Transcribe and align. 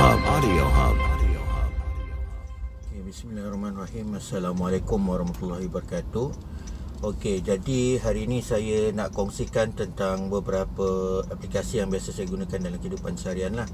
Hub. 0.00 0.16
Audio 0.24 0.64
Hub. 0.64 0.96
Bismillahirrahmanirrahim. 3.04 4.16
Assalamualaikum 4.16 4.96
warahmatullahi 4.96 5.68
wabarakatuh. 5.68 6.32
Okey, 7.04 7.44
jadi 7.44 8.00
hari 8.00 8.24
ini 8.24 8.40
saya 8.40 8.96
nak 8.96 9.12
kongsikan 9.12 9.76
tentang 9.76 10.32
beberapa 10.32 11.20
aplikasi 11.28 11.84
yang 11.84 11.92
biasa 11.92 12.16
saya 12.16 12.32
gunakan 12.32 12.64
dalam 12.64 12.80
kehidupan 12.80 13.20
seharian 13.20 13.60
lah. 13.60 13.68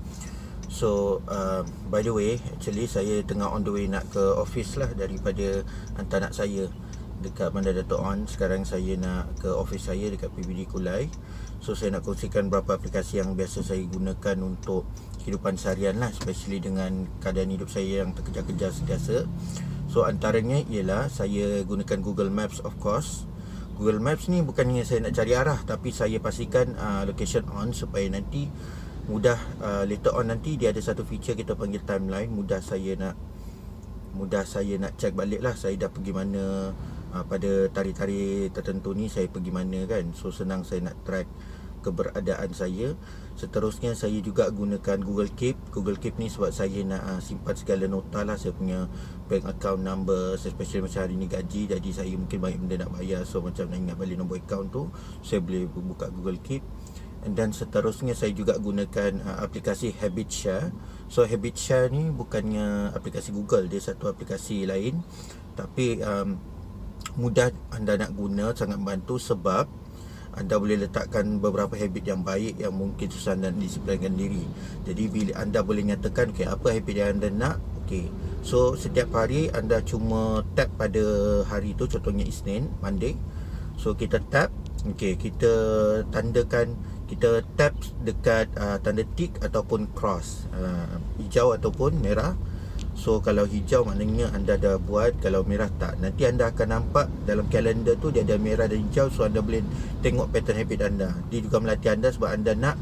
So, 0.66 1.22
uh, 1.30 1.62
by 1.94 2.02
the 2.02 2.10
way, 2.10 2.42
actually 2.58 2.90
saya 2.90 3.22
tengah 3.22 3.46
on 3.46 3.62
the 3.62 3.70
way 3.70 3.86
nak 3.86 4.10
ke 4.10 4.18
office 4.34 4.74
lah 4.82 4.90
daripada 4.98 5.62
hantar 5.94 6.26
anak 6.26 6.34
saya 6.34 6.66
dekat 7.22 7.54
Bandar 7.54 7.78
Dato' 7.78 8.02
On. 8.02 8.26
Sekarang 8.26 8.66
saya 8.66 8.98
nak 8.98 9.30
ke 9.38 9.46
office 9.46 9.94
saya 9.94 10.10
dekat 10.10 10.34
PBD 10.34 10.66
Kulai. 10.66 11.06
So, 11.62 11.78
saya 11.78 11.94
nak 11.94 12.02
kongsikan 12.02 12.50
beberapa 12.50 12.74
aplikasi 12.74 13.22
yang 13.22 13.38
biasa 13.38 13.62
saya 13.62 13.86
gunakan 13.86 14.42
untuk 14.42 14.90
kehidupan 15.26 15.58
seharian 15.58 15.98
lah 15.98 16.14
especially 16.14 16.62
dengan 16.62 17.10
keadaan 17.18 17.50
hidup 17.50 17.66
saya 17.66 18.06
yang 18.06 18.14
terkejar-kejar 18.14 18.70
sentiasa. 18.70 19.26
So 19.90 20.06
antaranya 20.06 20.62
ialah 20.70 21.10
saya 21.10 21.66
gunakan 21.66 21.98
Google 21.98 22.30
Maps 22.30 22.62
of 22.62 22.78
course. 22.78 23.26
Google 23.74 23.98
Maps 23.98 24.30
ni 24.30 24.38
bukannya 24.46 24.86
saya 24.86 25.02
nak 25.02 25.18
cari 25.18 25.34
arah 25.34 25.58
tapi 25.66 25.90
saya 25.90 26.22
pastikan 26.22 26.78
uh, 26.78 27.02
location 27.02 27.42
on 27.50 27.74
supaya 27.74 28.06
nanti 28.06 28.46
mudah 29.10 29.34
uh, 29.58 29.82
later 29.82 30.14
on 30.14 30.30
nanti 30.30 30.54
dia 30.54 30.70
ada 30.70 30.78
satu 30.78 31.02
feature 31.02 31.34
kita 31.34 31.58
panggil 31.58 31.82
timeline. 31.82 32.30
Mudah 32.30 32.62
saya 32.62 32.94
nak 32.94 33.18
mudah 34.14 34.46
saya 34.46 34.78
nak 34.78 34.94
check 34.94 35.12
balik 35.12 35.42
lah 35.42 35.58
saya 35.58 35.74
dah 35.74 35.90
pergi 35.90 36.14
mana 36.14 36.70
uh, 37.10 37.24
pada 37.26 37.66
tarikh-tarikh 37.74 38.54
tertentu 38.54 38.94
ni 38.94 39.10
saya 39.10 39.26
pergi 39.26 39.50
mana 39.50 39.90
kan. 39.90 40.06
So 40.14 40.30
senang 40.30 40.62
saya 40.62 40.86
nak 40.86 41.02
track 41.02 41.26
keberadaan 41.86 42.50
saya. 42.50 42.98
Seterusnya 43.38 43.94
saya 43.94 44.18
juga 44.18 44.50
gunakan 44.50 44.98
Google 44.98 45.30
Keep. 45.30 45.70
Google 45.70 46.00
Keep 46.00 46.18
ni 46.18 46.26
sebab 46.26 46.50
saya 46.50 46.82
nak 46.82 47.02
uh, 47.06 47.20
simpan 47.22 47.54
segala 47.54 47.86
nota 47.86 48.26
lah. 48.26 48.34
Saya 48.34 48.56
punya 48.56 48.90
bank 49.30 49.44
account 49.46 49.84
number 49.84 50.34
Especially 50.34 50.82
macam 50.82 51.06
hari 51.06 51.14
ni 51.14 51.30
gaji. 51.30 51.70
Jadi 51.70 51.88
saya 51.94 52.10
mungkin 52.18 52.42
banyak 52.42 52.58
benda 52.64 52.76
nak 52.88 52.96
bayar. 52.98 53.22
So 53.22 53.38
macam 53.44 53.70
nak 53.70 53.78
ingat 53.78 53.96
balik 54.00 54.16
nombor 54.18 54.42
account 54.42 54.72
tu 54.72 54.88
Saya 55.22 55.38
boleh 55.44 55.68
buka 55.70 56.10
Google 56.10 56.42
Keep. 56.42 56.64
Dan 57.26 57.50
seterusnya 57.52 58.14
saya 58.16 58.32
juga 58.32 58.56
gunakan 58.56 59.20
uh, 59.22 59.38
aplikasi 59.44 59.94
Habit 60.00 60.28
Share. 60.32 60.66
So 61.06 61.22
Habit 61.22 61.54
Share 61.54 61.92
ni 61.92 62.08
bukannya 62.10 62.96
aplikasi 62.96 63.36
Google. 63.36 63.68
Dia 63.70 63.84
satu 63.84 64.08
aplikasi 64.08 64.64
lain. 64.64 65.04
Tapi 65.52 66.00
um, 66.00 66.40
mudah 67.16 67.48
anda 67.72 67.96
nak 67.96 68.12
guna 68.12 68.52
Sangat 68.52 68.76
membantu 68.76 69.16
sebab 69.16 69.85
anda 70.36 70.60
boleh 70.60 70.84
letakkan 70.84 71.40
beberapa 71.40 71.72
habit 71.74 72.04
yang 72.04 72.20
baik 72.20 72.60
yang 72.60 72.76
mungkin 72.76 73.08
susah 73.08 73.32
anda 73.32 73.48
disiplinkan 73.50 74.14
diri. 74.20 74.44
Jadi 74.84 75.08
bila 75.08 75.32
anda 75.40 75.64
boleh 75.64 75.82
nyatakan 75.88 76.36
okay, 76.36 76.44
apa 76.44 76.76
habit 76.76 76.94
yang 76.94 77.10
anda 77.16 77.28
nak, 77.32 77.56
okey. 77.84 78.12
So 78.44 78.76
setiap 78.76 79.16
hari 79.16 79.48
anda 79.56 79.80
cuma 79.80 80.44
tap 80.52 80.68
pada 80.76 81.02
hari 81.48 81.72
tu 81.72 81.88
contohnya 81.88 82.28
Isnin, 82.28 82.68
Monday. 82.84 83.16
So 83.80 83.96
kita 83.96 84.20
tap, 84.28 84.52
okey, 84.92 85.16
kita 85.16 85.52
tandakan 86.12 86.76
kita 87.06 87.40
tap 87.54 87.72
dekat 88.02 88.50
uh, 88.58 88.76
tanda 88.82 89.06
tick 89.16 89.38
ataupun 89.40 89.88
cross, 89.96 90.50
uh, 90.52 91.00
hijau 91.22 91.56
ataupun 91.56 91.96
merah. 92.02 92.36
So 92.96 93.20
kalau 93.20 93.44
hijau 93.44 93.84
maknanya 93.84 94.32
anda 94.32 94.56
dah 94.56 94.80
buat 94.80 95.20
Kalau 95.20 95.44
merah 95.44 95.68
tak. 95.76 96.00
Nanti 96.00 96.24
anda 96.24 96.48
akan 96.48 96.80
nampak 96.80 97.06
Dalam 97.28 97.44
kalender 97.52 97.94
tu 98.00 98.08
Dia 98.08 98.24
ada 98.24 98.40
merah 98.40 98.64
dan 98.64 98.80
hijau 98.88 99.12
So 99.12 99.28
anda 99.28 99.44
boleh 99.44 99.60
tengok 100.00 100.32
pattern 100.32 100.64
habit 100.64 100.80
anda. 100.80 101.12
Dia 101.28 101.44
juga 101.44 101.60
melatih 101.60 101.92
anda 101.92 102.08
Sebab 102.08 102.32
anda 102.32 102.56
nak 102.56 102.76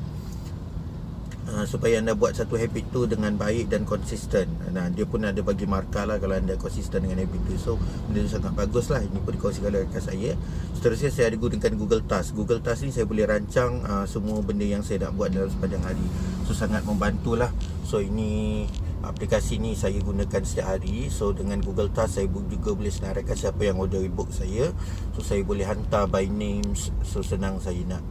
uh, 1.51 1.67
Supaya 1.67 1.99
anda 1.99 2.15
buat 2.15 2.31
satu 2.39 2.55
habit 2.55 2.95
tu 2.95 3.11
Dengan 3.11 3.35
baik 3.35 3.75
dan 3.75 3.83
konsisten. 3.83 4.47
Nah, 4.71 4.87
Dia 4.95 5.03
pun 5.03 5.27
ada 5.27 5.43
bagi 5.43 5.67
markah 5.67 6.07
lah 6.07 6.23
Kalau 6.23 6.39
anda 6.39 6.55
konsisten 6.55 7.03
dengan 7.03 7.27
habit 7.27 7.41
tu. 7.51 7.55
So 7.59 7.71
benda 8.07 8.23
tu 8.23 8.31
sangat 8.39 8.55
bagus 8.55 8.95
lah. 8.95 9.03
Ini 9.03 9.19
pun 9.19 9.35
dikongsikan 9.35 9.69
oleh 9.75 9.83
rekan 9.83 9.99
saya. 9.99 10.39
Seterusnya 10.79 11.11
saya 11.11 11.27
ada 11.35 11.37
gunakan 11.43 11.73
Google 11.75 12.07
Task. 12.07 12.39
Google 12.39 12.63
Task 12.63 12.87
ni 12.87 12.95
saya 12.95 13.03
boleh 13.03 13.27
rancang 13.27 13.83
uh, 13.83 14.07
Semua 14.07 14.39
benda 14.47 14.63
yang 14.63 14.87
saya 14.87 15.11
nak 15.11 15.19
buat 15.19 15.35
dalam 15.35 15.51
sepanjang 15.51 15.83
hari. 15.83 16.07
So 16.47 16.55
sangat 16.55 16.87
membantulah. 16.87 17.51
So 17.83 17.99
ini 17.99 18.65
aplikasi 19.11 19.61
ni 19.61 19.77
saya 19.77 20.01
gunakan 20.01 20.43
setiap 20.45 20.77
hari. 20.77 21.13
So 21.13 21.37
dengan 21.37 21.61
Google 21.61 21.93
Task 21.93 22.21
saya 22.21 22.27
juga 22.29 22.73
boleh 22.73 22.93
senaraikan 22.93 23.37
siapa 23.37 23.63
yang 23.65 23.77
order 23.81 24.01
ebook 24.01 24.33
saya. 24.33 24.73
So 25.17 25.21
saya 25.21 25.45
boleh 25.45 25.67
hantar 25.69 26.09
by 26.09 26.29
names. 26.31 26.95
So 27.05 27.21
senang 27.21 27.61
saya 27.61 27.81
nak 27.85 28.03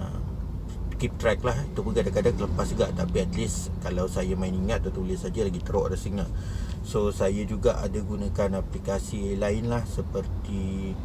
uh, 0.00 0.20
keep 0.96 1.16
track 1.20 1.44
lah. 1.44 1.56
Itu 1.68 1.84
pun 1.84 1.92
kadang-kadang 1.92 2.36
lepas 2.36 2.66
juga. 2.72 2.88
Tapi 2.92 3.24
at 3.24 3.32
least 3.36 3.74
kalau 3.84 4.08
saya 4.08 4.32
main 4.38 4.54
ingat 4.54 4.86
atau 4.86 5.02
tulis 5.02 5.20
saja 5.20 5.44
lagi 5.44 5.60
teruk 5.60 5.92
rasanya 5.92 6.24
so 6.88 7.12
saya 7.12 7.44
juga 7.44 7.76
ada 7.84 8.00
gunakan 8.00 8.64
aplikasi 8.64 9.36
lain 9.36 9.68
lah 9.68 9.84
seperti 9.84 10.96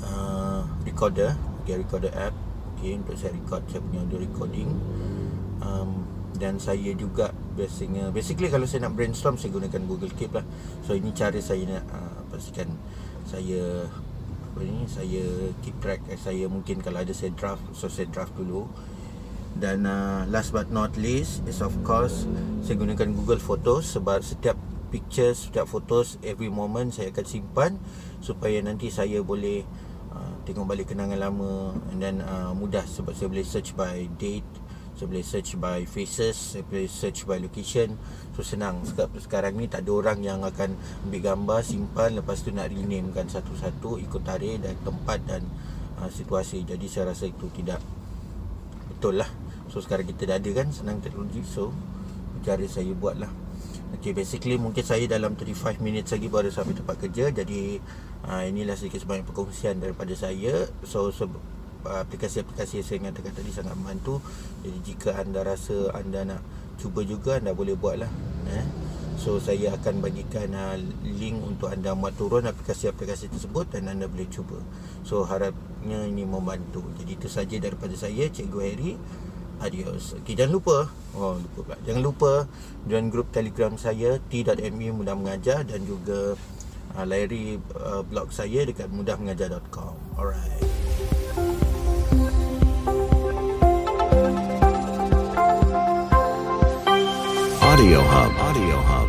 uh, 0.00 0.64
recorder. 0.88 1.36
Okay, 1.64 1.76
recorder 1.80 2.12
app. 2.16 2.32
Okay, 2.76 2.96
untuk 2.96 3.16
saya 3.20 3.36
record 3.36 3.60
saya 3.68 3.84
punya 3.84 4.00
audio 4.08 4.18
recording. 4.24 4.68
Um, 5.60 6.04
dan 6.34 6.58
saya 6.58 6.90
juga 6.98 7.30
biasanya 7.54 8.10
basically 8.10 8.50
kalau 8.50 8.66
saya 8.66 8.90
nak 8.90 8.98
brainstorm 8.98 9.38
saya 9.38 9.54
gunakan 9.54 9.82
Google 9.86 10.10
Keep 10.10 10.34
lah. 10.34 10.46
So 10.82 10.98
ini 10.98 11.14
cara 11.14 11.38
saya 11.38 11.62
nak 11.66 11.84
uh, 11.94 12.20
pastikan 12.30 12.68
saya 13.24 13.86
apa 14.54 14.60
ni 14.62 14.86
saya 14.90 15.50
keep 15.62 15.74
track. 15.82 16.02
Eh, 16.10 16.18
saya 16.18 16.46
mungkin 16.50 16.82
kalau 16.82 17.02
ada 17.02 17.14
saya 17.14 17.30
draft. 17.34 17.62
So 17.74 17.86
saya 17.86 18.10
draft 18.10 18.34
dulu. 18.34 18.66
Dan 19.54 19.86
uh, 19.86 20.26
last 20.26 20.50
but 20.50 20.74
not 20.74 20.98
least 20.98 21.46
is 21.46 21.62
of 21.62 21.70
course 21.86 22.26
saya 22.66 22.74
gunakan 22.74 23.14
Google 23.14 23.38
Photos 23.38 23.86
sebab 23.94 24.18
setiap 24.26 24.58
pictures 24.94 25.50
setiap 25.50 25.66
photos 25.66 26.22
every 26.22 26.46
moment 26.46 26.94
saya 26.94 27.10
akan 27.10 27.26
simpan 27.26 27.72
supaya 28.22 28.62
nanti 28.62 28.94
saya 28.94 29.22
boleh 29.26 29.66
uh, 30.14 30.34
tengok 30.46 30.70
balik 30.70 30.94
kenangan 30.94 31.18
lama 31.18 31.74
dan 31.98 32.22
uh, 32.22 32.54
mudah 32.54 32.86
sebab 32.86 33.10
saya 33.10 33.26
boleh 33.26 33.42
search 33.42 33.74
by 33.74 34.06
date 34.22 34.46
saya 34.94 35.10
boleh 35.10 35.26
search 35.26 35.58
by 35.58 35.82
faces 35.90 36.54
boleh 36.70 36.86
search 36.86 37.26
by 37.26 37.42
location. 37.42 37.98
So 38.38 38.46
senang. 38.46 38.86
Sekarang 39.18 39.58
ni 39.58 39.66
tak 39.66 39.86
ada 39.86 39.90
orang 39.94 40.22
yang 40.22 40.46
akan 40.46 40.78
Ambil 41.06 41.20
gambar, 41.22 41.60
simpan. 41.66 42.14
Lepas 42.18 42.46
tu 42.46 42.54
nak 42.54 42.70
rename 42.70 43.10
kan 43.10 43.26
satu-satu 43.26 43.98
Ikut 43.98 44.22
tarikh 44.22 44.62
dan 44.62 44.78
tempat 44.86 45.18
dan 45.26 45.42
uh, 45.98 46.10
situasi. 46.10 46.62
Jadi 46.62 46.86
saya 46.86 47.10
rasa 47.10 47.26
itu 47.26 47.50
tidak 47.50 47.82
Betul 48.90 49.18
lah. 49.18 49.30
So 49.70 49.82
sekarang 49.82 50.06
kita 50.06 50.30
dah 50.30 50.36
ada 50.38 50.50
kan 50.54 50.70
Senang 50.70 51.02
teknologi. 51.02 51.42
So 51.42 51.74
cara 52.44 52.62
saya 52.68 52.92
buat 52.92 53.16
lah 53.18 53.32
Okay 53.94 54.10
basically 54.10 54.58
mungkin 54.58 54.82
saya 54.84 55.06
dalam 55.06 55.38
35 55.38 55.78
minit 55.78 56.10
lagi 56.10 56.26
baru 56.26 56.50
sampai 56.50 56.74
tempat 56.74 56.96
kerja. 56.98 57.30
Jadi 57.30 57.78
uh, 58.26 58.42
inilah 58.42 58.74
sedikit 58.74 59.06
sebanyak 59.06 59.26
perkongsian 59.26 59.78
daripada 59.78 60.12
saya. 60.18 60.66
So, 60.82 61.14
so 61.14 61.30
aplikasi-aplikasi 61.84 62.80
yang 62.80 62.86
saya 62.86 62.98
nyatakan 63.08 63.32
tadi 63.36 63.50
sangat 63.52 63.74
membantu. 63.76 64.18
Jadi 64.64 64.78
jika 64.84 65.20
anda 65.20 65.44
rasa 65.44 65.92
anda 65.94 66.24
nak 66.24 66.40
cuba 66.80 67.06
juga 67.06 67.38
anda 67.38 67.54
boleh 67.54 67.78
buat 67.78 68.02
lah 68.02 68.10
eh? 68.50 68.66
so 69.14 69.38
saya 69.38 69.78
akan 69.78 70.02
bagikan 70.02 70.50
uh, 70.58 70.74
link 71.06 71.38
untuk 71.38 71.70
anda 71.70 71.94
muat 71.94 72.18
turun 72.18 72.50
aplikasi-aplikasi 72.50 73.30
tersebut 73.30 73.70
dan 73.70 73.86
anda 73.86 74.10
boleh 74.10 74.26
cuba. 74.26 74.58
So 75.06 75.22
harapnya 75.22 76.02
ini 76.04 76.26
membantu. 76.26 76.82
Jadi 76.98 77.14
itu 77.14 77.28
saja 77.30 77.56
daripada 77.62 77.94
saya 77.94 78.26
Cikgu 78.26 78.58
Harry 78.58 78.92
Adios. 79.62 80.18
Okay, 80.20 80.34
Jangan 80.34 80.52
lupa. 80.58 80.76
Oh 81.14 81.38
lupa 81.38 81.60
pula. 81.62 81.76
Jangan 81.86 82.02
lupa 82.02 82.32
Join 82.90 83.06
grup 83.06 83.30
telegram 83.30 83.78
saya 83.78 84.18
T.me 84.18 84.90
Mudah 84.90 85.14
Mengajar 85.14 85.62
Dan 85.62 85.86
juga 85.86 86.34
uh, 86.98 87.04
Layari 87.06 87.54
uh, 87.78 88.02
blog 88.02 88.34
saya 88.34 88.66
Dekat 88.66 88.90
mudahmengajar.com 88.90 89.94
Alright 90.18 90.73
Audio 97.84 98.00
Hub. 98.00 98.32
Audio 98.38 98.80
Hub. 98.80 99.03